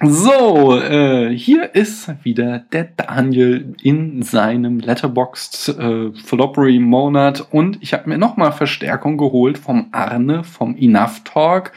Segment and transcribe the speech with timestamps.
[0.00, 7.94] So, äh, hier ist wieder der Daniel in seinem Letterboxd äh, Floppery Monat und ich
[7.94, 11.72] habe mir nochmal Verstärkung geholt vom Arne vom Enough Talk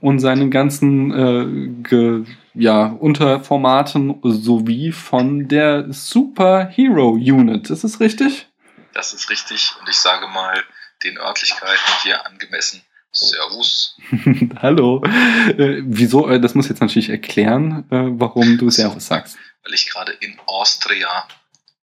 [0.00, 7.68] und seinen ganzen äh, ge, ja, Unterformaten sowie von der Superhero Unit.
[7.68, 8.48] Ist es richtig?
[8.94, 10.62] Das ist richtig und ich sage mal
[11.04, 12.85] den Örtlichkeiten hier angemessen
[13.16, 13.96] Servus.
[14.60, 15.02] Hallo.
[15.04, 16.28] Äh, wieso?
[16.28, 19.38] Äh, das muss jetzt natürlich erklären, äh, warum du Servus sagst.
[19.64, 21.26] Weil ich gerade in Austria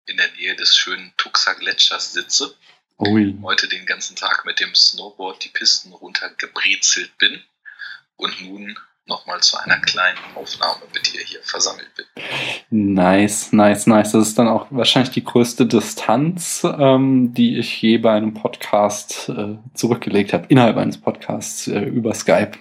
[0.07, 2.55] in der Nähe des schönen Tuxa Gletschers sitze.
[2.99, 3.37] Ui.
[3.43, 7.43] Heute den ganzen Tag mit dem Snowboard die Pisten runtergebrezelt bin
[8.17, 12.07] und nun nochmal zu einer kleinen Aufnahme mit dir hier versammelt bin.
[12.95, 14.13] Nice, nice, nice.
[14.13, 19.29] Das ist dann auch wahrscheinlich die größte Distanz, ähm, die ich je bei einem Podcast
[19.31, 22.53] äh, zurückgelegt habe, innerhalb eines Podcasts äh, über Skype.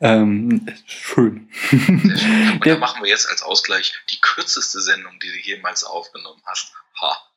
[0.00, 1.48] Ähm, schön.
[1.52, 1.88] schön.
[2.54, 2.72] Und ja.
[2.72, 6.72] dann machen wir jetzt als Ausgleich die kürzeste Sendung, die du jemals aufgenommen hast.
[7.00, 7.31] Ha, ha.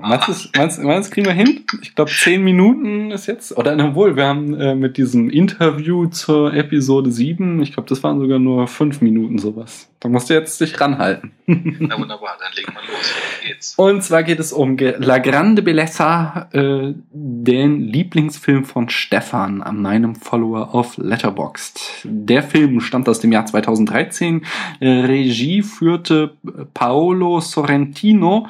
[0.00, 1.66] Meinst du, meinst, meinst, kriegen wir hin?
[1.82, 3.56] Ich glaube, zehn Minuten ist jetzt.
[3.56, 8.18] Oder obwohl, wir haben äh, mit diesem Interview zur Episode 7, ich glaube, das waren
[8.18, 9.90] sogar nur fünf Minuten sowas.
[10.00, 11.32] Da musst du jetzt dich ranhalten.
[11.46, 13.12] Na wunderbar, dann legen wir los.
[13.12, 13.74] Worum geht's?
[13.76, 20.14] Und zwar geht es um La Grande Bellezza, äh, den Lieblingsfilm von Stefan, an meinem
[20.14, 22.04] Follower auf Letterboxd.
[22.04, 24.46] Der Film stammt aus dem Jahr 2013.
[24.80, 26.36] Äh, Regie führte
[26.72, 28.46] Paolo Sorrentino,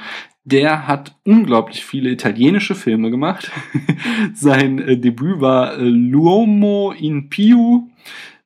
[0.51, 3.51] der hat unglaublich viele italienische Filme gemacht.
[4.35, 7.89] Sein äh, Debüt war äh, L'Uomo in Piu,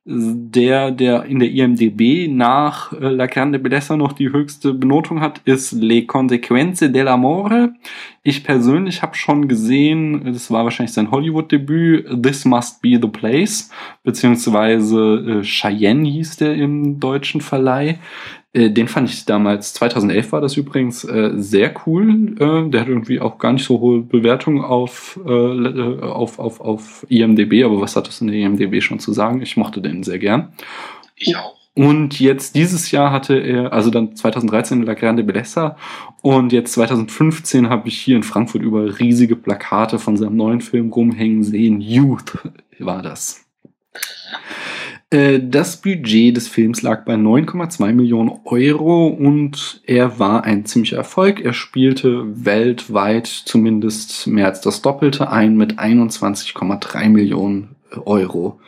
[0.07, 5.41] der, der in der IMDB nach äh, La Grande Bellezza noch die höchste Benotung hat,
[5.45, 7.73] ist Le Consequenze dell'Amore.
[8.21, 13.71] Ich persönlich habe schon gesehen, das war wahrscheinlich sein Hollywood-Debüt, This Must Be the Place,
[14.03, 17.97] beziehungsweise äh, Cheyenne hieß der im deutschen Verleih.
[18.55, 22.35] Äh, den fand ich damals, 2011 war das übrigens, äh, sehr cool.
[22.39, 26.61] Äh, der hat irgendwie auch gar nicht so hohe Bewertungen auf, äh, äh auf, auf,
[26.61, 29.41] auf IMDB, aber was hat das in der IMDB schon zu sagen?
[29.41, 30.53] Ich mochte den sehr gern.
[31.17, 31.53] Ich auch.
[31.77, 35.75] Und jetzt dieses Jahr hatte er, also dann 2013 La Grande Bellezza
[36.21, 40.89] und jetzt 2015 habe ich hier in Frankfurt über riesige Plakate von seinem neuen Film
[40.89, 41.81] rumhängen sehen.
[41.81, 42.37] Youth
[42.79, 43.45] war das.
[45.09, 50.97] Äh, das Budget des Films lag bei 9,2 Millionen Euro und er war ein ziemlicher
[50.97, 51.41] Erfolg.
[51.41, 58.59] Er spielte weltweit zumindest mehr als das Doppelte ein mit 21,3 Millionen Euro.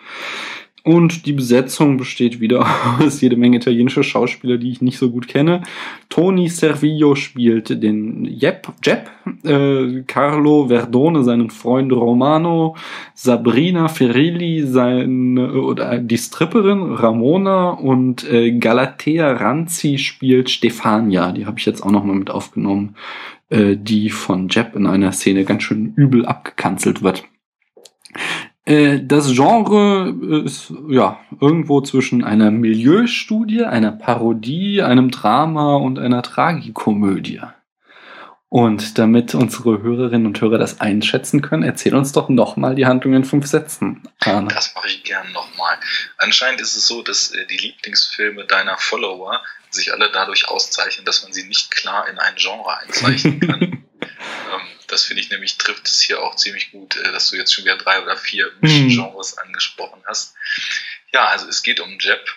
[0.87, 2.65] Und die Besetzung besteht wieder
[3.01, 5.63] aus jede Menge italienischer Schauspieler, die ich nicht so gut kenne.
[6.07, 9.11] Tony Servillo spielt den Jep, Jep,
[9.43, 12.77] äh, Carlo Verdone seinen Freund Romano,
[13.13, 21.33] Sabrina Ferilli seine oder die Stripperin Ramona und äh, Galatea Ranzi spielt Stefania.
[21.33, 22.95] Die habe ich jetzt auch noch mal mit aufgenommen,
[23.49, 27.25] äh, die von Jep in einer Szene ganz schön übel abgekanzelt wird.
[28.67, 30.13] Äh, das Genre
[30.43, 37.41] ist ja irgendwo zwischen einer Milieustudie, einer Parodie, einem Drama und einer Tragikomödie.
[38.49, 43.13] Und damit unsere Hörerinnen und Hörer das einschätzen können, erzähl uns doch nochmal die Handlung
[43.13, 44.03] in fünf Sätzen.
[44.19, 44.49] Arne.
[44.53, 45.77] Das mache ich gern nochmal.
[46.17, 51.23] Anscheinend ist es so, dass äh, die Lieblingsfilme deiner Follower sich alle dadurch auszeichnen, dass
[51.23, 53.61] man sie nicht klar in ein Genre einzeichnen kann.
[54.01, 57.53] ähm, das finde ich nämlich, trifft es hier auch ziemlich gut, äh, dass du jetzt
[57.53, 59.41] schon wieder drei oder vier Genres mhm.
[59.43, 60.33] angesprochen hast.
[61.13, 62.27] Ja, also es geht um Jeb.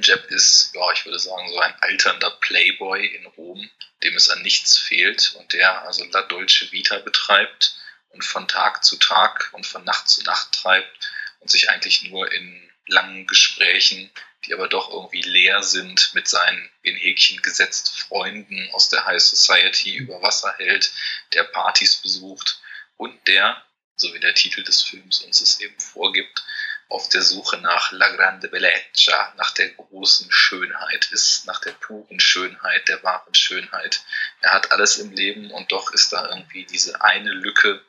[0.00, 3.68] Jeb ist, ja, ich würde sagen, so ein alternder Playboy in Rom,
[4.02, 7.76] dem es an nichts fehlt und der also La Dolce Vita betreibt
[8.08, 11.10] und von Tag zu Tag und von Nacht zu Nacht treibt
[11.40, 14.10] und sich eigentlich nur in langen Gesprächen
[14.46, 19.20] die aber doch irgendwie leer sind, mit seinen in Häkchen gesetzt Freunden aus der High
[19.20, 20.92] Society über Wasser hält,
[21.32, 22.60] der Partys besucht
[22.96, 23.62] und der,
[23.96, 26.44] so wie der Titel des Films uns es eben vorgibt,
[26.88, 32.20] auf der Suche nach La Grande Bellezza, nach der großen Schönheit ist, nach der puren
[32.20, 34.02] Schönheit, der wahren Schönheit.
[34.40, 37.84] Er hat alles im Leben und doch ist da irgendwie diese eine Lücke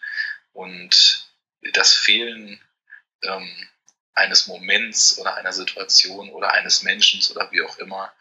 [0.54, 1.30] und
[1.74, 2.60] das Fehlen
[3.22, 3.70] ähm,
[4.18, 8.12] eines Moments oder einer Situation oder eines Menschen oder wie auch immer,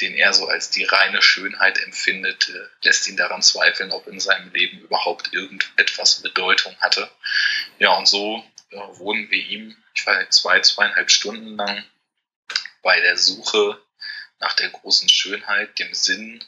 [0.00, 4.20] den er so als die reine Schönheit empfindet, äh, lässt ihn daran zweifeln, ob in
[4.20, 7.10] seinem Leben überhaupt irgendetwas Bedeutung hatte.
[7.78, 11.84] Ja, und so äh, wurden wir ihm, ich war zwei, zweieinhalb Stunden lang
[12.82, 13.80] bei der Suche
[14.38, 16.44] nach der großen Schönheit, dem Sinn,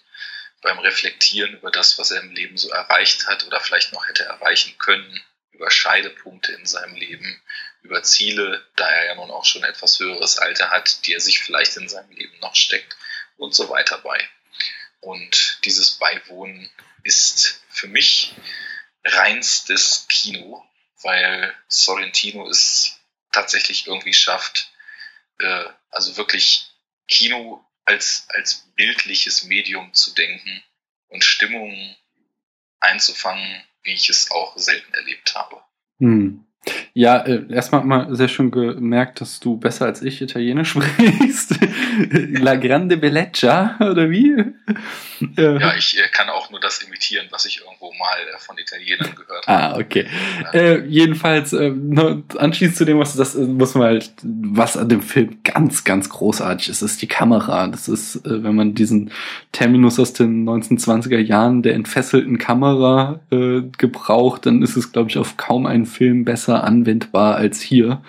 [0.60, 4.24] beim Reflektieren über das, was er im Leben so erreicht hat oder vielleicht noch hätte
[4.24, 5.22] erreichen können,
[5.52, 7.40] über Scheidepunkte in seinem Leben,
[7.88, 11.40] über Ziele, da er ja nun auch schon etwas höheres Alter hat, die er sich
[11.40, 12.96] vielleicht in seinem Leben noch steckt
[13.38, 14.28] und so weiter bei.
[15.00, 16.70] Und dieses Beiwohnen
[17.02, 18.34] ist für mich
[19.04, 20.62] reinstes Kino,
[21.02, 22.98] weil Sorrentino es
[23.32, 24.70] tatsächlich irgendwie schafft,
[25.38, 26.70] äh, also wirklich
[27.06, 30.62] Kino als, als bildliches Medium zu denken
[31.08, 31.96] und Stimmungen
[32.80, 35.62] einzufangen, wie ich es auch selten erlebt habe.
[36.00, 36.47] Hm.
[36.94, 41.54] Ja, äh, erstmal mal sehr schön gemerkt, dass du besser als ich Italienisch sprichst.
[42.40, 44.34] La Grande Bellezza, oder wie?
[45.36, 49.14] Ja, ich äh, kann auch nur das imitieren, was ich irgendwo mal äh, von Italienern
[49.14, 49.74] gehört habe.
[49.74, 50.06] Ah, okay.
[50.52, 51.72] Äh, jedenfalls, äh,
[52.36, 56.68] anschließend zu dem, was das muss man halt, was an dem Film ganz, ganz großartig
[56.68, 57.66] ist, ist die Kamera.
[57.68, 59.10] Das ist, wenn man diesen
[59.52, 65.36] Terminus aus den 1920er Jahren der entfesselten Kamera gebraucht, dann ist es, glaube ich, auf
[65.36, 68.02] kaum einen Film besser anwendbar als hier,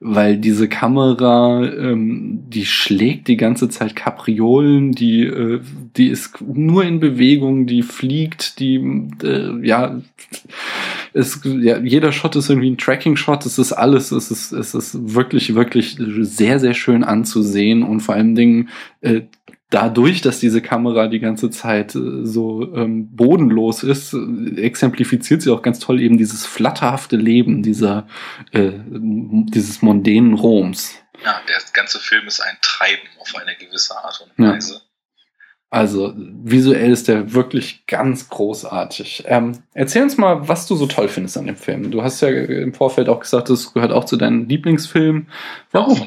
[0.00, 5.60] weil diese Kamera, ähm, die schlägt die ganze Zeit Kapriolen, die, äh,
[5.96, 8.76] die ist nur in Bewegung, die fliegt, die,
[9.24, 10.00] äh, ja,
[11.14, 15.14] es, ja, jeder Shot ist irgendwie ein Tracking-Shot, es ist alles, es ist, es ist
[15.14, 18.68] wirklich, wirklich sehr, sehr schön anzusehen und vor allen Dingen
[19.00, 19.22] äh,
[19.70, 24.14] dadurch, dass diese Kamera die ganze Zeit äh, so ähm, bodenlos ist,
[24.56, 28.06] exemplifiziert sie auch ganz toll eben dieses flatterhafte Leben dieser
[28.52, 30.94] äh, dieses mondänen Roms.
[31.24, 34.74] Ja, der ganze Film ist ein Treiben auf eine gewisse Art und Weise.
[34.74, 34.80] Ja.
[35.70, 39.24] Also visuell ist der wirklich ganz großartig.
[39.26, 41.90] Ähm, erzähl uns mal, was du so toll findest an dem Film.
[41.90, 45.28] Du hast ja im Vorfeld auch gesagt, das gehört auch zu deinen Lieblingsfilmen.
[45.72, 45.98] Warum?
[45.98, 46.06] Ja,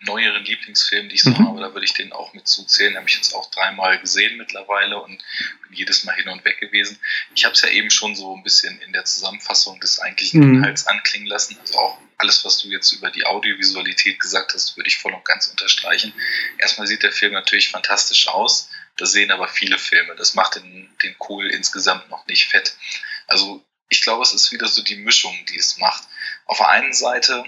[0.00, 1.48] neueren Lieblingsfilmen, die ich so mhm.
[1.48, 2.96] habe, da würde ich den auch mit zuzählen.
[2.96, 5.22] Habe ich jetzt auch dreimal gesehen mittlerweile und
[5.62, 6.98] bin jedes Mal hin und weg gewesen.
[7.34, 10.54] Ich habe es ja eben schon so ein bisschen in der Zusammenfassung des eigentlichen mhm.
[10.56, 11.58] Inhalts anklingen lassen.
[11.60, 15.24] Also auch alles, was du jetzt über die Audiovisualität gesagt hast, würde ich voll und
[15.24, 16.12] ganz unterstreichen.
[16.58, 18.70] Erstmal sieht der Film natürlich fantastisch aus.
[18.96, 20.14] Das sehen aber viele Filme.
[20.16, 22.76] Das macht den, den Kohl insgesamt noch nicht fett.
[23.26, 26.04] Also ich glaube, es ist wieder so die Mischung, die es macht.
[26.46, 27.44] Auf der einen Seite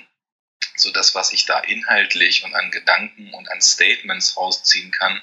[0.77, 5.21] so das, was ich da inhaltlich und an Gedanken und an Statements rausziehen kann,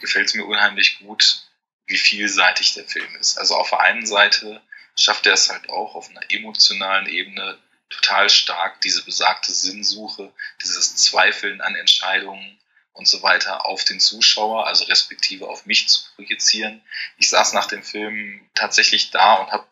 [0.00, 1.42] gefällt es mir unheimlich gut,
[1.86, 3.38] wie vielseitig der Film ist.
[3.38, 4.60] Also auf der einen Seite
[4.96, 7.58] schafft er es halt auch auf einer emotionalen Ebene
[7.88, 12.58] total stark, diese besagte Sinnsuche, dieses Zweifeln an Entscheidungen
[12.92, 16.82] und so weiter auf den Zuschauer, also respektive auf mich zu projizieren.
[17.16, 19.66] Ich saß nach dem Film tatsächlich da und habe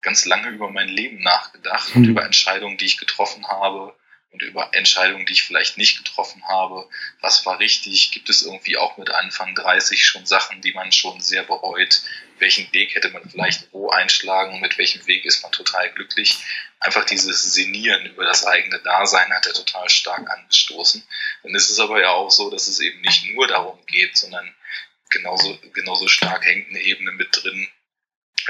[0.00, 2.02] ganz lange über mein Leben nachgedacht mhm.
[2.02, 3.94] und über Entscheidungen, die ich getroffen habe,
[4.30, 6.88] und über Entscheidungen, die ich vielleicht nicht getroffen habe.
[7.20, 8.12] Was war richtig?
[8.12, 12.02] Gibt es irgendwie auch mit Anfang 30 schon Sachen, die man schon sehr bereut?
[12.38, 14.60] Welchen Weg hätte man vielleicht wo einschlagen?
[14.60, 16.36] Mit welchem Weg ist man total glücklich?
[16.78, 21.02] Einfach dieses Senieren über das eigene Dasein hat er total stark angestoßen.
[21.42, 24.54] Dann ist es aber ja auch so, dass es eben nicht nur darum geht, sondern
[25.10, 27.68] genauso, genauso stark hängt eine Ebene mit drin,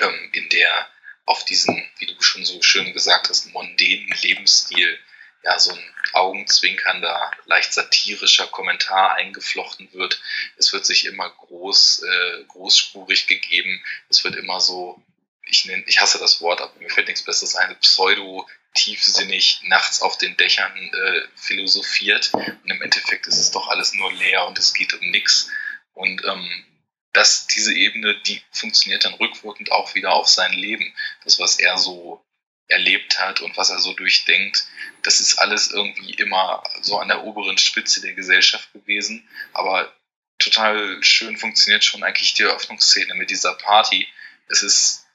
[0.01, 0.89] ähm, in der
[1.25, 4.99] auf diesen, wie du schon so schön gesagt hast, mondänen Lebensstil
[5.43, 10.21] ja, so ein augenzwinkernder, leicht satirischer Kommentar eingeflochten wird.
[10.57, 13.83] Es wird sich immer groß, äh, großspurig gegeben.
[14.09, 15.01] Es wird immer so,
[15.43, 20.03] ich, nenn, ich hasse das Wort, aber mir fällt nichts Besseres ein, pseudo tiefsinnig nachts
[20.03, 22.33] auf den Dächern äh, philosophiert.
[22.35, 25.51] Und im Endeffekt ist es doch alles nur leer und es geht um nichts.
[25.95, 26.65] Und ähm,
[27.13, 30.95] dass diese Ebene, die funktioniert dann rückwirkend auch wieder auf sein Leben.
[31.25, 32.23] Das, was er so
[32.69, 34.67] erlebt hat und was er so durchdenkt,
[35.03, 39.27] das ist alles irgendwie immer so an der oberen Spitze der Gesellschaft gewesen.
[39.53, 39.93] Aber
[40.39, 44.07] total schön funktioniert schon eigentlich die Eröffnungsszene mit dieser Party.
[44.49, 45.07] Es ist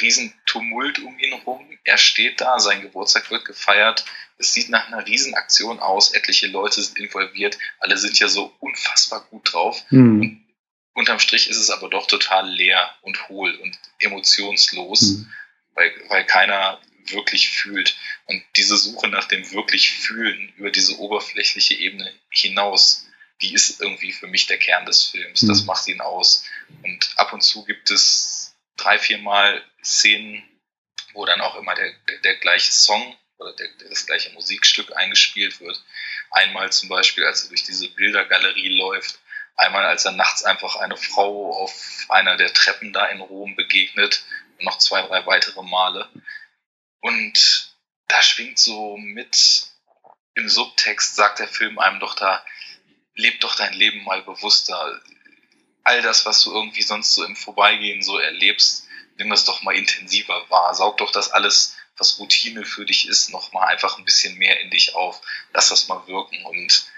[0.00, 1.78] Riesentumult um ihn rum.
[1.84, 4.04] Er steht da, sein Geburtstag wird gefeiert.
[4.38, 6.12] Es sieht nach einer Riesenaktion aus.
[6.12, 7.58] Etliche Leute sind involviert.
[7.78, 9.84] Alle sind ja so unfassbar gut drauf.
[9.90, 10.44] Mhm.
[10.94, 15.02] Unterm Strich ist es aber doch total leer und hohl und emotionslos.
[15.02, 15.32] Mhm
[15.76, 17.96] weil, weil keiner wirklich fühlt.
[18.26, 23.06] Und diese Suche nach dem wirklich Fühlen über diese oberflächliche Ebene hinaus,
[23.42, 25.40] die ist irgendwie für mich der Kern des Films.
[25.46, 25.66] Das mhm.
[25.66, 26.44] macht ihn aus.
[26.82, 30.42] Und ab und zu gibt es drei, vier Mal Szenen,
[31.12, 35.60] wo dann auch immer der, der, der gleiche Song oder der, das gleiche Musikstück eingespielt
[35.60, 35.82] wird.
[36.30, 39.18] Einmal zum Beispiel, als er durch diese Bildergalerie läuft,
[39.56, 44.22] einmal als er nachts einfach eine Frau auf einer der Treppen da in Rom begegnet
[44.60, 46.08] noch zwei, drei weitere Male.
[47.06, 47.72] Und
[48.08, 49.68] da schwingt so mit
[50.34, 52.44] im Subtext, sagt der Film einem doch da,
[53.14, 55.00] leb doch dein Leben mal bewusster.
[55.84, 59.76] All das, was du irgendwie sonst so im Vorbeigehen so erlebst, nimm das doch mal
[59.76, 60.74] intensiver wahr.
[60.74, 64.70] Saug doch das alles was Routine für dich ist, nochmal einfach ein bisschen mehr in
[64.70, 65.20] dich auf.
[65.52, 66.90] Lass das mal wirken und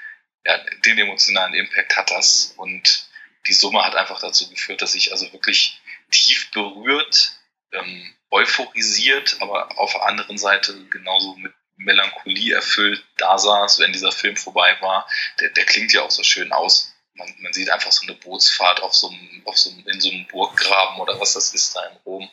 [0.47, 3.11] ja, den emotionalen Impact hat das und
[3.47, 7.37] die Summe hat einfach dazu geführt, dass ich also wirklich tief berührt,
[7.73, 14.13] ähm, euphorisiert, aber auf der anderen Seite genauso mit Melancholie erfüllt da saß, wenn dieser
[14.13, 15.09] Film vorbei war.
[15.41, 16.93] Der, der klingt ja auch so schön aus.
[17.15, 20.11] Man, man sieht einfach so eine Bootsfahrt auf so einem, auf so einem, in so
[20.11, 22.31] einem Burggraben oder was das ist da in Rom.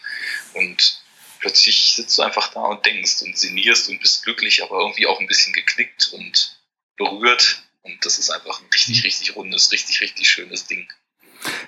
[0.54, 1.02] Und
[1.40, 5.20] plötzlich sitzt du einfach da und denkst und sinnierst und bist glücklich, aber irgendwie auch
[5.20, 6.60] ein bisschen geknickt und
[6.98, 7.64] berührt.
[7.84, 10.92] Und das ist einfach ein richtig, richtig rundes, richtig, richtig schönes Ding.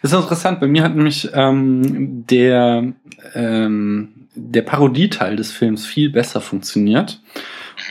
[0.02, 0.60] Das ist interessant.
[0.60, 2.94] Bei mir hat nämlich ähm, der,
[3.34, 7.22] ähm, der Parodieteil des Films viel besser funktioniert.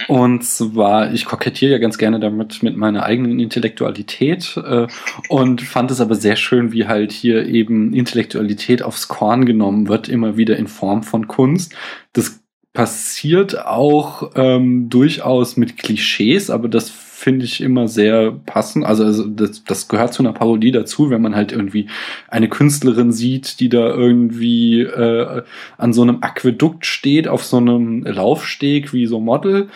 [0.09, 4.87] Und zwar, ich kokettiere ja ganz gerne damit mit meiner eigenen Intellektualität äh,
[5.29, 10.09] und fand es aber sehr schön, wie halt hier eben Intellektualität aufs Korn genommen wird,
[10.09, 11.75] immer wieder in Form von Kunst.
[12.13, 12.41] Das
[12.73, 16.91] passiert auch ähm, durchaus mit Klischees, aber das
[17.27, 18.87] finde ich immer sehr passend.
[18.87, 21.89] Also, also das, das gehört zu einer Parodie dazu, wenn man halt irgendwie
[22.29, 25.43] eine Künstlerin sieht, die da irgendwie äh,
[25.77, 29.67] an so einem Aquädukt steht, auf so einem Laufsteg wie so Model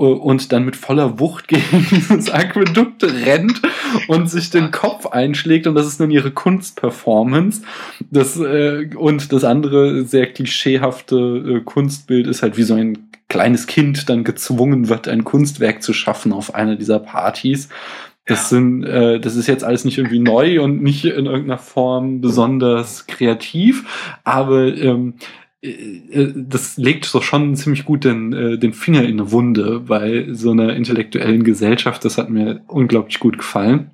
[0.00, 3.62] äh, und dann mit voller Wucht gegen dieses Aquädukt rennt
[4.08, 7.62] und sich den Kopf einschlägt und das ist dann ihre Kunstperformance.
[8.10, 12.98] Das äh, und das andere sehr klischeehafte äh, Kunstbild ist halt wie so ein
[13.28, 17.68] kleines Kind dann gezwungen wird, ein Kunstwerk zu schaffen auf einer dieser Partys.
[18.24, 22.20] Das sind, äh, das ist jetzt alles nicht irgendwie neu und nicht in irgendeiner Form
[22.20, 25.14] besonders kreativ, aber ähm,
[25.62, 29.80] äh, äh das legt so schon ziemlich gut den, äh, den Finger in eine Wunde
[29.80, 32.04] bei so einer intellektuellen Gesellschaft.
[32.04, 33.92] Das hat mir unglaublich gut gefallen.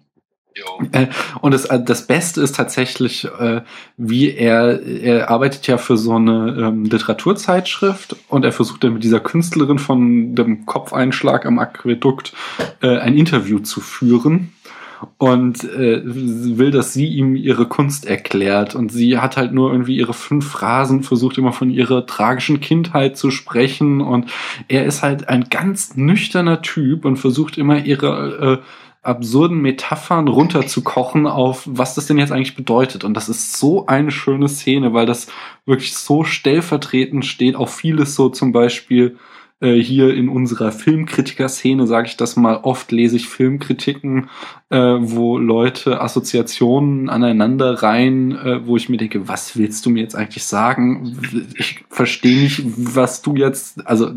[1.41, 3.63] Und das, äh, das Beste ist tatsächlich, äh,
[3.97, 9.05] wie er, er arbeitet ja für so eine ähm, Literaturzeitschrift und er versucht dann mit
[9.05, 12.33] dieser Künstlerin von dem Kopfeinschlag am Aquädukt
[12.83, 14.53] äh, ein Interview zu führen
[15.19, 18.75] und äh, will, dass sie ihm ihre Kunst erklärt.
[18.75, 23.17] Und sie hat halt nur irgendwie ihre fünf Phrasen, versucht immer von ihrer tragischen Kindheit
[23.17, 24.01] zu sprechen.
[24.01, 24.31] Und
[24.69, 28.65] er ist halt ein ganz nüchterner Typ und versucht immer ihre äh,
[29.03, 33.03] absurden Metaphern runterzukochen auf, was das denn jetzt eigentlich bedeutet.
[33.03, 35.27] Und das ist so eine schöne Szene, weil das
[35.67, 37.57] wirklich so stellvertretend steht.
[37.57, 39.19] Auch vieles so zum Beispiel,
[39.63, 44.29] äh, hier in unserer Filmkritiker-Szene, sage ich das mal, oft lese ich Filmkritiken,
[44.71, 50.01] äh, wo Leute Assoziationen aneinander rein, äh, wo ich mir denke, was willst du mir
[50.01, 51.17] jetzt eigentlich sagen?
[51.57, 54.11] Ich verstehe nicht, was du jetzt, also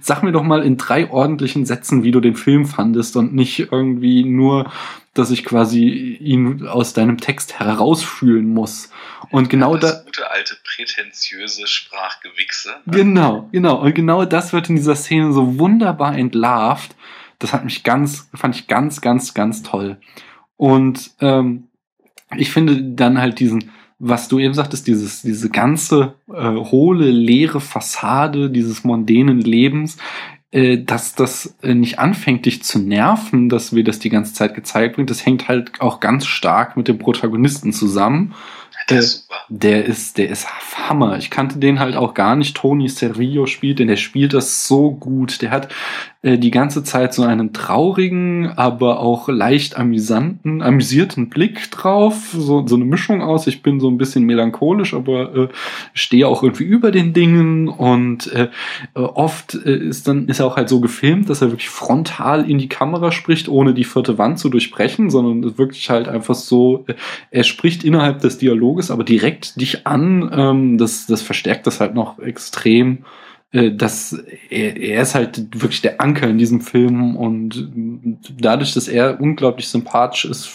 [0.00, 3.68] sag mir doch mal in drei ordentlichen Sätzen, wie du den Film fandest und nicht
[3.70, 4.70] irgendwie nur
[5.18, 5.84] dass ich quasi
[6.20, 8.90] ihn aus deinem Text herausfühlen muss.
[9.30, 10.04] Und genau ja, das da.
[10.04, 12.76] gute alte prätentiöse Sprachgewichse.
[12.84, 12.96] Ne?
[12.96, 13.80] Genau, genau.
[13.80, 16.94] Und genau das wird in dieser Szene so wunderbar entlarvt.
[17.38, 19.98] Das hat mich ganz, fand ich ganz, ganz, ganz toll.
[20.56, 21.68] Und ähm,
[22.36, 27.60] ich finde dann halt diesen, was du eben sagtest, dieses, diese ganze äh, hohle, leere
[27.60, 29.98] Fassade dieses mondänen Lebens,
[30.52, 34.54] äh, dass das äh, nicht anfängt, dich zu nerven, dass wir das die ganze Zeit
[34.54, 35.10] gezeigt wird.
[35.10, 38.34] Das hängt halt auch ganz stark mit dem Protagonisten zusammen.
[38.88, 39.40] Der, ist super.
[39.48, 40.46] der ist, der ist
[40.88, 41.18] Hammer.
[41.18, 42.56] Ich kannte den halt auch gar nicht.
[42.56, 45.42] Tony Servillo spielt, denn der spielt das so gut.
[45.42, 45.68] Der hat
[46.26, 52.34] äh, die ganze Zeit so einen traurigen, aber auch leicht amüsanten, amüsierten Blick drauf.
[52.36, 53.46] So, so eine Mischung aus.
[53.46, 55.48] Ich bin so ein bisschen melancholisch, aber äh,
[55.94, 58.48] stehe auch irgendwie über den Dingen und äh,
[58.94, 62.58] oft äh, ist dann ist er auch halt so gefilmt, dass er wirklich frontal in
[62.58, 66.94] die Kamera spricht, ohne die vierte Wand zu durchbrechen, sondern wirklich halt einfach so, äh,
[67.30, 68.38] er spricht innerhalb des
[68.76, 70.30] Dialoges, aber direkt dich an.
[70.32, 73.04] Ähm, das, das verstärkt das halt noch extrem.
[73.52, 74.12] Äh, dass
[74.50, 77.68] er, er ist halt wirklich der Anker in diesem Film und
[78.40, 80.48] dadurch, dass er unglaublich sympathisch ist,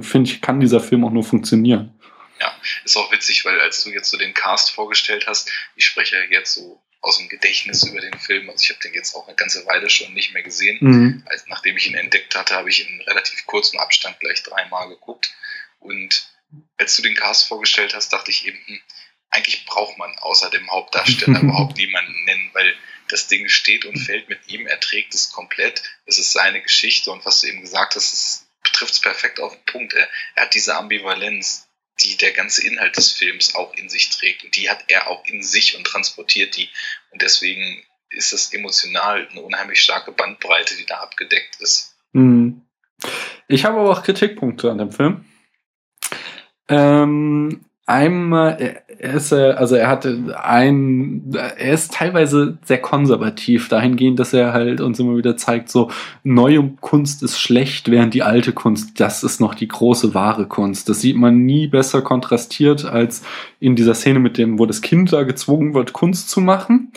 [0.00, 1.92] finde ich, kann dieser Film auch nur funktionieren.
[2.40, 2.52] Ja,
[2.84, 6.22] ist auch witzig, weil als du jetzt so den Cast vorgestellt hast, ich spreche ja
[6.30, 8.48] jetzt so aus dem Gedächtnis über den Film.
[8.48, 10.78] Also ich habe den jetzt auch eine ganze Weile schon nicht mehr gesehen.
[10.80, 11.22] Mhm.
[11.26, 14.88] Also nachdem ich ihn entdeckt hatte, habe ich ihn in relativ kurzem Abstand gleich dreimal
[14.88, 15.32] geguckt.
[15.80, 16.33] Und
[16.76, 18.80] als du den Cast vorgestellt hast, dachte ich eben, hm,
[19.30, 22.74] eigentlich braucht man außer dem Hauptdarsteller überhaupt niemanden nennen, weil
[23.08, 27.10] das Ding steht und fällt mit ihm, er trägt es komplett, es ist seine Geschichte
[27.10, 29.92] und was du eben gesagt hast, es betrifft es perfekt auf den Punkt.
[29.92, 31.68] Er, er hat diese Ambivalenz,
[32.02, 35.24] die der ganze Inhalt des Films auch in sich trägt und die hat er auch
[35.26, 36.70] in sich und transportiert die
[37.10, 41.96] und deswegen ist es emotional eine unheimlich starke Bandbreite, die da abgedeckt ist.
[42.12, 42.62] Mhm.
[43.48, 45.24] Ich habe aber auch Kritikpunkte an dem Film.
[46.68, 54.18] Ähm, einmal, er ist, äh, also er hatte ein, er ist teilweise sehr konservativ dahingehend,
[54.18, 55.90] dass er halt uns immer wieder zeigt, so
[56.22, 60.88] neue Kunst ist schlecht, während die alte Kunst, das ist noch die große wahre Kunst.
[60.88, 63.22] Das sieht man nie besser kontrastiert als
[63.60, 66.92] in dieser Szene mit dem, wo das Kind da gezwungen wird, Kunst zu machen.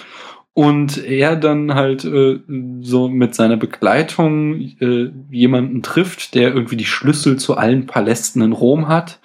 [0.53, 2.39] Und er dann halt äh,
[2.81, 8.53] so mit seiner Begleitung äh, jemanden trifft, der irgendwie die Schlüssel zu allen Palästen in
[8.53, 9.19] Rom hat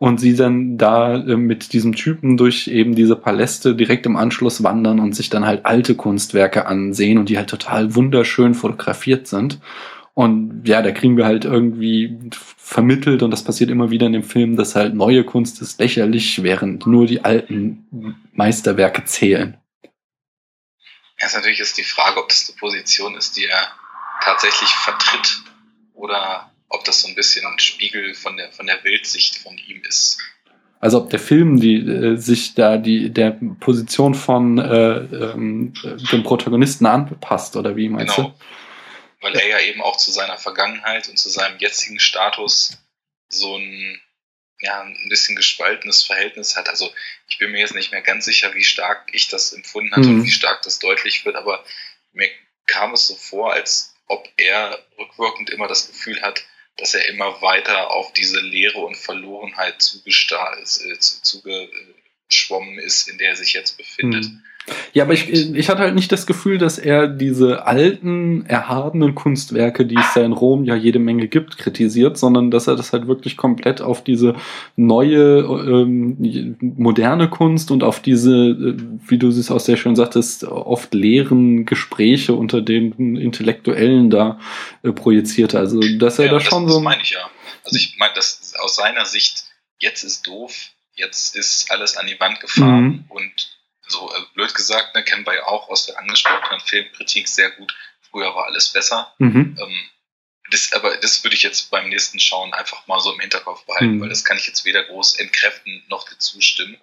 [0.00, 4.62] und sie dann da äh, mit diesem Typen durch eben diese Paläste direkt im Anschluss
[4.62, 9.60] wandern und sich dann halt alte Kunstwerke ansehen und die halt total wunderschön fotografiert sind.
[10.14, 12.18] Und ja, da kriegen wir halt irgendwie
[12.56, 16.42] vermittelt und das passiert immer wieder in dem Film, dass halt neue Kunst ist lächerlich,
[16.42, 19.58] während nur die alten Meisterwerke zählen.
[21.20, 23.70] Ja, ist natürlich ist die Frage, ob das eine Position ist, die er
[24.24, 25.42] tatsächlich vertritt
[25.92, 29.82] oder ob das so ein bisschen ein Spiegel von der, von der Weltsicht von ihm
[29.82, 30.18] ist.
[30.80, 35.74] Also ob der Film die äh, sich da die der Position von äh, ähm,
[36.10, 38.28] dem Protagonisten anpasst oder wie meinst genau.
[38.30, 38.44] du?
[39.20, 42.78] Weil er ja eben auch zu seiner Vergangenheit und zu seinem jetzigen Status
[43.28, 44.00] so ein
[44.62, 46.70] ja ein bisschen gespaltenes Verhältnis hat.
[46.70, 46.90] Also
[47.28, 50.20] ich bin mir jetzt nicht mehr ganz sicher, wie stark ich das empfunden hatte mhm.
[50.20, 51.62] und wie stark das deutlich wird, aber
[52.12, 52.28] mir
[52.66, 56.44] kam es so vor, als ob er rückwirkend immer das Gefühl hat,
[56.80, 63.36] dass er immer weiter auf diese Leere und Verlorenheit äh, zugeschwommen ist, in der er
[63.36, 64.24] sich jetzt befindet.
[64.24, 64.42] Mhm.
[64.92, 69.86] Ja, aber ich, ich hatte halt nicht das Gefühl, dass er diese alten, erhabenen Kunstwerke,
[69.86, 73.06] die es da in Rom ja jede Menge gibt, kritisiert, sondern dass er das halt
[73.06, 74.34] wirklich komplett auf diese
[74.76, 78.76] neue, ähm, moderne Kunst und auf diese, äh,
[79.06, 84.40] wie du es auch sehr schön sagtest, oft leeren Gespräche unter den Intellektuellen da
[84.82, 85.58] äh, projizierte.
[85.58, 86.74] Also, dass er ja, da das, schon so.
[86.74, 87.30] Das meine ich ja.
[87.64, 89.44] Also, ich meine, das aus seiner Sicht,
[89.78, 93.04] jetzt ist doof, jetzt ist alles an die Wand gefahren mhm.
[93.08, 93.59] und
[93.90, 97.74] so also blöd gesagt, ne, kennen wir ja auch aus der angesprochenen Filmkritik sehr gut.
[98.10, 99.12] Früher war alles besser.
[99.18, 99.56] Mhm.
[99.60, 99.90] Ähm,
[100.50, 103.96] das, aber das würde ich jetzt beim nächsten Schauen einfach mal so im Hinterkopf behalten,
[103.96, 104.00] mhm.
[104.00, 106.76] weil das kann ich jetzt weder groß entkräften noch dazu stimmen.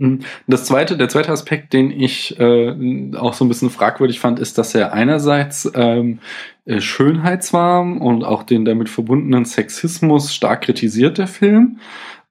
[0.00, 0.20] Mhm.
[0.46, 4.56] Das zweite, der zweite Aspekt, den ich äh, auch so ein bisschen fragwürdig fand, ist,
[4.56, 6.20] dass er einerseits ähm,
[6.64, 11.80] äh, schönheitswarm und auch den damit verbundenen Sexismus stark kritisiert, der Film.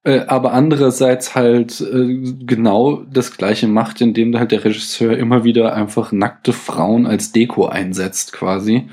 [0.04, 5.74] Äh, aber andererseits halt äh, genau das gleiche macht, indem halt der Regisseur immer wieder
[5.74, 8.88] einfach nackte Frauen als Deko einsetzt, quasi.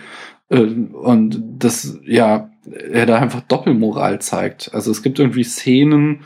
[0.48, 2.50] Äh, und das, ja,
[2.90, 4.74] er da einfach Doppelmoral zeigt.
[4.74, 6.22] Also es gibt irgendwie Szenen,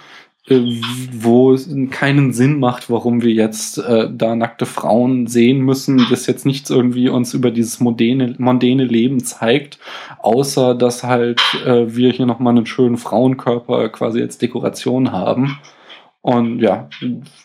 [0.49, 6.27] wo es keinen Sinn macht, warum wir jetzt äh, da nackte Frauen sehen müssen, das
[6.27, 9.79] jetzt nichts irgendwie uns über dieses mondäne, mondäne Leben zeigt,
[10.19, 15.59] außer dass halt äh, wir hier nochmal einen schönen Frauenkörper quasi als Dekoration haben.
[16.23, 16.89] Und ja,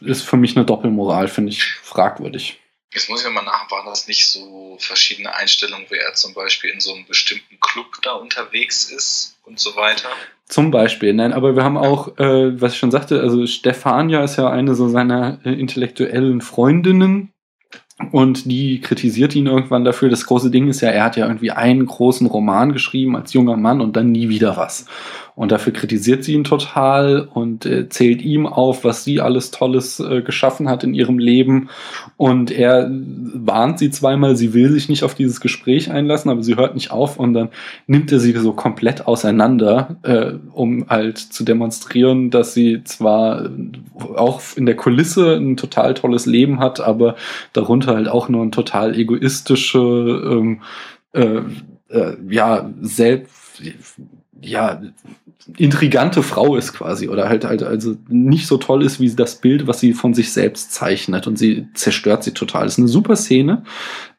[0.02, 2.60] ist für mich eine Doppelmoral, finde ich fragwürdig.
[2.94, 6.70] Jetzt muss ich nochmal nach, waren das nicht so verschiedene Einstellungen, wie er zum Beispiel
[6.70, 10.08] in so einem bestimmten Club da unterwegs ist und so weiter?
[10.48, 14.38] Zum Beispiel, nein, aber wir haben auch, äh, was ich schon sagte, also Stefania ist
[14.38, 17.34] ja eine so seiner äh, intellektuellen Freundinnen
[18.12, 20.10] und die kritisiert ihn irgendwann dafür.
[20.10, 23.58] Das große Ding ist ja, er hat ja irgendwie einen großen Roman geschrieben als junger
[23.58, 24.86] Mann und dann nie wieder was.
[25.36, 30.00] Und dafür kritisiert sie ihn total und äh, zählt ihm auf, was sie alles Tolles
[30.00, 31.70] äh, geschaffen hat in ihrem Leben.
[32.16, 36.56] Und er warnt sie zweimal, sie will sich nicht auf dieses Gespräch einlassen, aber sie
[36.56, 37.50] hört nicht auf und dann
[37.86, 43.50] nimmt er sie so komplett auseinander, äh, um halt zu demonstrieren, dass sie zwar
[44.16, 47.16] auch in der Kulisse ein total tolles Leben hat, aber
[47.52, 50.62] darunter halt auch nur ein total egoistische, ähm,
[51.12, 51.42] äh,
[51.90, 53.62] äh, ja, selbst
[54.42, 54.82] ja,
[55.58, 59.68] intrigante Frau ist quasi oder halt halt also nicht so toll ist wie das Bild,
[59.68, 62.64] was sie von sich selbst zeichnet und sie zerstört sie total.
[62.64, 63.64] Das ist eine super Szene,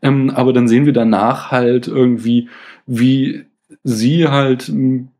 [0.02, 2.48] ähm, aber dann sehen wir danach halt irgendwie,
[2.87, 3.44] wie
[3.83, 4.72] sie halt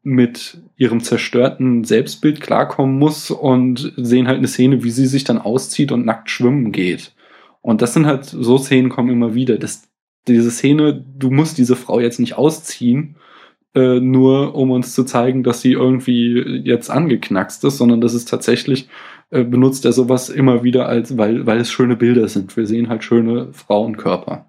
[0.03, 5.39] mit ihrem zerstörten Selbstbild klarkommen muss und sehen halt eine Szene, wie sie sich dann
[5.39, 7.13] auszieht und nackt schwimmen geht.
[7.63, 9.59] Und das sind halt so Szenen kommen immer wieder.
[9.59, 9.89] Das,
[10.29, 13.17] diese Szene, du musst diese Frau jetzt nicht ausziehen,
[13.77, 18.29] äh, nur um uns zu zeigen, dass sie irgendwie jetzt angeknackst ist, sondern das ist
[18.29, 18.89] tatsächlich,
[19.31, 22.57] äh, benutzt er sowas immer wieder als, weil, weil es schöne Bilder sind.
[22.57, 24.47] Wir sehen halt schöne Frauenkörper.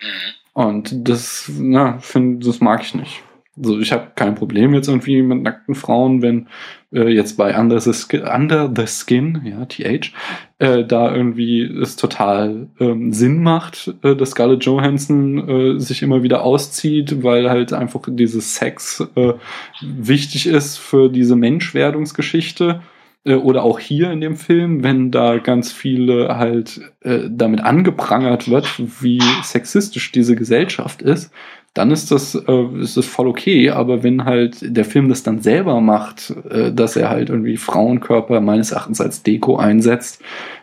[0.00, 0.62] Mhm.
[0.62, 3.22] Und das, na, find, das mag ich nicht.
[3.62, 6.48] Also ich habe kein Problem jetzt irgendwie mit nackten Frauen, wenn
[6.92, 10.12] äh, jetzt bei Under the, Skin, Under the Skin, ja, TH,
[10.58, 16.22] äh, da irgendwie es total ähm, Sinn macht, äh, dass Scarlett Johansson äh, sich immer
[16.22, 19.34] wieder auszieht, weil halt einfach dieses Sex äh,
[19.82, 22.80] wichtig ist für diese Menschwerdungsgeschichte.
[23.24, 28.50] Äh, oder auch hier in dem Film, wenn da ganz viele halt äh, damit angeprangert
[28.50, 28.66] wird,
[29.02, 31.32] wie sexistisch diese Gesellschaft ist,
[31.74, 33.70] dann ist das, äh, ist das voll okay.
[33.70, 38.40] Aber wenn halt der Film das dann selber macht, äh, dass er halt irgendwie Frauenkörper
[38.40, 40.22] meines Erachtens als Deko einsetzt,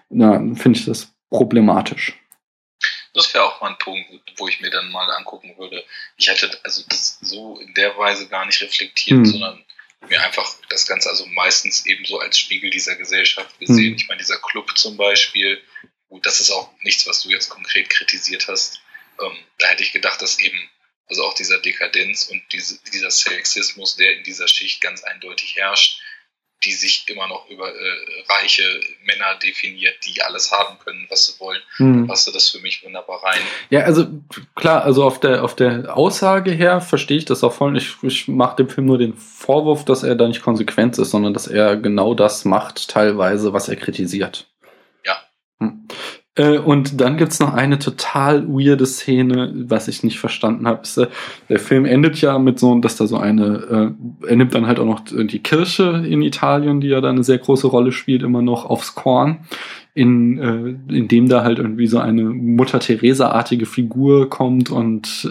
[0.09, 2.13] dann finde ich das problematisch.
[3.13, 4.05] Das wäre auch mal ein Punkt,
[4.37, 5.83] wo ich mir dann mal angucken würde.
[6.17, 9.25] Ich hätte also das so in der Weise gar nicht reflektiert, hm.
[9.25, 9.65] sondern
[10.07, 13.91] mir einfach das Ganze also meistens eben so als Spiegel dieser Gesellschaft gesehen.
[13.91, 13.95] Hm.
[13.95, 15.59] Ich meine, dieser Club zum Beispiel,
[16.09, 18.81] gut, das ist auch nichts, was du jetzt konkret kritisiert hast.
[19.19, 20.69] Ähm, da hätte ich gedacht, dass eben
[21.09, 26.01] also auch dieser Dekadenz und diese, dieser Sexismus, der in dieser Schicht ganz eindeutig herrscht,
[26.63, 27.95] die sich immer noch über äh,
[28.29, 28.63] reiche
[29.03, 31.61] Männer definiert, die alles haben können, was sie wollen.
[31.77, 32.07] Hm.
[32.07, 33.41] passte das für mich wunderbar rein.
[33.69, 34.07] Ja, also
[34.55, 37.77] klar, also auf der auf der Aussage her verstehe ich das auch voll.
[37.77, 41.33] Ich, ich mache dem Film nur den Vorwurf, dass er da nicht konsequent ist, sondern
[41.33, 44.47] dass er genau das macht, teilweise, was er kritisiert.
[46.37, 50.83] Äh, und dann gibt's noch eine total weirde Szene, was ich nicht verstanden habe.
[50.97, 51.07] Äh,
[51.49, 54.79] der Film endet ja mit so, dass da so eine, äh, er nimmt dann halt
[54.79, 58.41] auch noch die Kirche in Italien, die ja da eine sehr große Rolle spielt, immer
[58.41, 59.39] noch aufs Korn,
[59.95, 60.37] in,
[60.89, 65.27] in dem da halt irgendwie so eine Mutter Teresa-artige Figur kommt und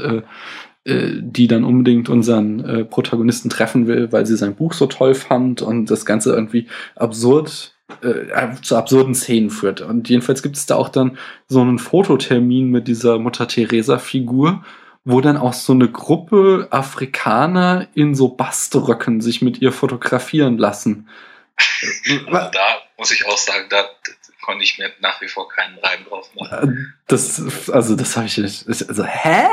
[0.85, 5.63] die dann unbedingt unseren äh, Protagonisten treffen will, weil sie sein Buch so toll fand
[5.63, 9.81] und das Ganze irgendwie absurd äh, zu absurden Szenen führt.
[9.81, 11.19] Und jedenfalls gibt es da auch dann
[11.49, 14.65] so einen Fototermin mit dieser Mutter Teresa-Figur,
[15.05, 21.09] wo dann auch so eine Gruppe Afrikaner in so Baströcken sich mit ihr fotografieren lassen.
[22.31, 23.85] da muss ich auch sagen, da
[24.43, 26.71] konnte ich mir nach wie vor keinen Reim drauf machen.
[26.71, 28.67] Äh, das, also das habe ich nicht.
[28.69, 29.47] Also, hä?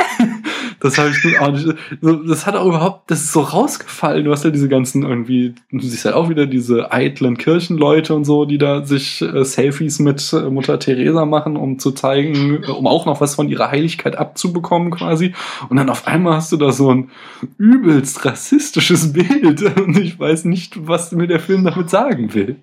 [0.84, 1.66] Das habe ich auch nicht.
[2.02, 4.26] Das hat auch überhaupt, das ist so rausgefallen.
[4.26, 8.26] Du hast ja diese ganzen irgendwie, du siehst halt auch wieder diese eitlen Kirchenleute und
[8.26, 12.68] so, die da sich äh, Selfies mit äh, Mutter Teresa machen, um zu zeigen, äh,
[12.68, 15.34] um auch noch was von ihrer Heiligkeit abzubekommen quasi.
[15.70, 17.12] Und dann auf einmal hast du da so ein
[17.58, 22.58] übelst rassistisches Bild und ich weiß nicht, was mir der Film damit sagen will.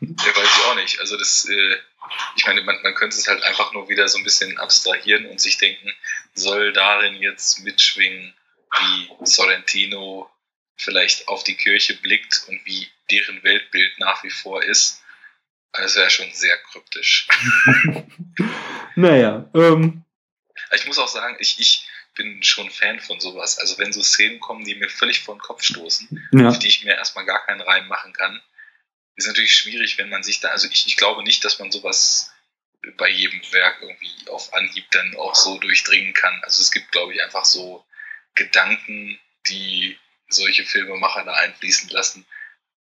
[0.00, 0.98] Ja, weiß ich auch nicht.
[1.00, 1.76] Also das, äh,
[2.36, 5.40] ich meine, man, man könnte es halt einfach nur wieder so ein bisschen abstrahieren und
[5.40, 5.92] sich denken,
[6.34, 8.34] soll darin jetzt mitschwingen,
[8.80, 10.30] wie Sorrentino
[10.76, 15.02] vielleicht auf die Kirche blickt und wie deren Weltbild nach wie vor ist.
[15.72, 17.28] Das wäre schon sehr kryptisch.
[18.94, 20.04] naja, ähm.
[20.74, 23.58] Ich muss auch sagen, ich, ich bin schon Fan von sowas.
[23.58, 26.48] Also wenn so Szenen kommen, die mir völlig vor den Kopf stoßen, ja.
[26.48, 28.40] auf die ich mir erstmal gar keinen Reim machen kann,
[29.16, 32.30] ist natürlich schwierig, wenn man sich da, also ich, ich glaube nicht, dass man sowas
[32.96, 36.38] bei jedem Werk irgendwie auf Anhieb dann auch so durchdringen kann.
[36.42, 37.84] Also es gibt, glaube ich, einfach so
[38.34, 39.98] Gedanken, die
[40.28, 42.26] solche Filmemacher da einfließen lassen.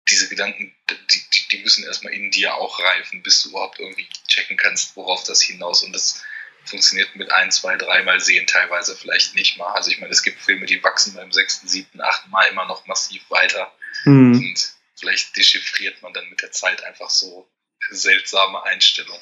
[0.09, 4.07] Diese Gedanken, die, die, die müssen erstmal in dir auch reifen, bis du überhaupt irgendwie
[4.27, 5.83] checken kannst, worauf das hinaus.
[5.83, 6.23] Und das
[6.65, 9.73] funktioniert mit ein, zwei, dreimal sehen teilweise vielleicht nicht mal.
[9.73, 12.85] Also ich meine, es gibt Filme, die wachsen beim sechsten, siebten, achten Mal immer noch
[12.85, 13.75] massiv weiter.
[14.03, 14.33] Mhm.
[14.33, 17.47] Und vielleicht dechiffriert man dann mit der Zeit einfach so
[17.89, 19.21] seltsame Einstellungen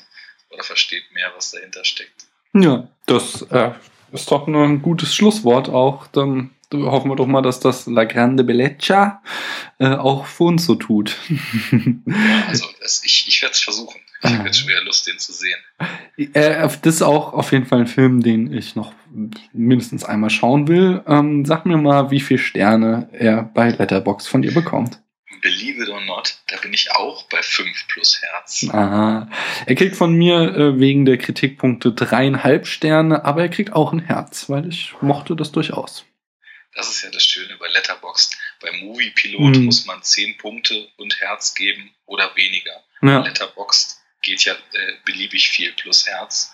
[0.49, 2.27] oder versteht mehr, was dahinter steckt.
[2.53, 3.71] Ja, das äh,
[4.11, 6.07] ist doch nur ein gutes Schlusswort auch.
[6.07, 9.21] Dann hoffen wir doch mal, dass das La Grande Bellezza
[9.79, 11.17] äh, auch für uns so tut.
[11.29, 13.99] ja, also das, ich, ich werde es versuchen.
[14.23, 15.59] Ich habe jetzt schon wieder Lust, den zu sehen.
[16.33, 18.93] Äh, das ist auch auf jeden Fall ein Film, den ich noch
[19.51, 21.03] mindestens einmal schauen will.
[21.07, 25.01] Ähm, sag mir mal, wie viele Sterne er bei Letterbox von dir bekommt.
[25.43, 28.65] Believe it or not, da bin ich auch bei 5 plus Herz.
[28.69, 29.29] Aha.
[29.65, 33.99] Er kriegt von mir äh, wegen der Kritikpunkte dreieinhalb Sterne, aber er kriegt auch ein
[33.99, 36.05] Herz, weil ich mochte das durchaus.
[36.75, 38.37] Das ist ja das Schöne bei Letterboxd.
[38.61, 39.65] Bei Movie Pilot mhm.
[39.65, 42.81] muss man 10 Punkte und Herz geben oder weniger.
[43.01, 43.19] Ja.
[43.19, 46.53] Bei Letterboxd geht ja äh, beliebig viel plus Herz.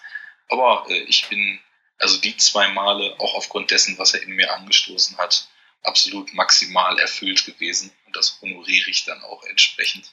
[0.49, 1.60] Aber äh, ich bin
[1.99, 5.47] also die zwei Male, auch aufgrund dessen, was er in mir angestoßen hat,
[5.84, 10.12] absolut maximal erfüllt gewesen und das honoriere ich dann auch entsprechend.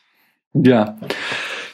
[0.52, 0.98] Ja,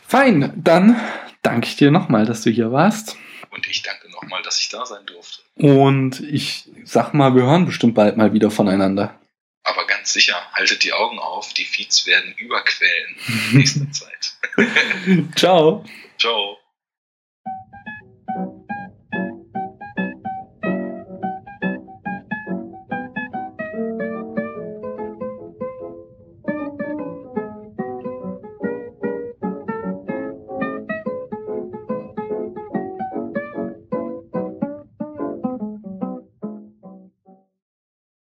[0.06, 0.52] fein.
[0.56, 1.00] Dann
[1.42, 3.16] danke ich dir nochmal, dass du hier warst.
[3.50, 5.42] Und ich danke nochmal, dass ich da sein durfte.
[5.56, 9.18] Und ich sag mal, wir hören bestimmt bald mal wieder voneinander.
[9.64, 14.32] Aber ganz sicher, haltet die Augen auf, die Feeds werden überquellen in nächster Zeit.
[15.36, 15.84] Ciao.
[16.18, 16.61] Ciao.